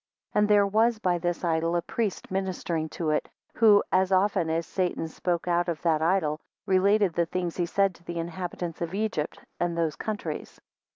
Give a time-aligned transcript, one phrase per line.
[0.33, 4.49] 7 And there was by this idol a priest ministering to it, who, as often
[4.49, 8.81] as Satan spoke out of that idol, related the things he said to the inhabitants
[8.81, 10.59] of Egypt, and those countries.